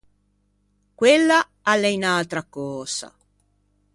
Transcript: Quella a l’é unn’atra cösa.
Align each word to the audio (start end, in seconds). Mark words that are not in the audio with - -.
Quella 0.99 1.39
a 1.71 1.73
l’é 1.81 1.91
unn’atra 1.97 2.41
cösa. 2.53 3.09